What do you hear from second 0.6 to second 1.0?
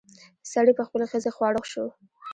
په